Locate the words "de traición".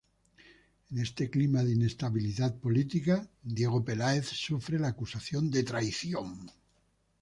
5.51-6.49